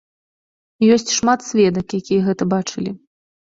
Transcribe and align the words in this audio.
Ёсць 0.95 1.13
шмат 1.17 1.45
сведак, 1.49 1.87
якія 2.01 2.25
гэта 2.31 2.51
бачылі. 2.57 2.99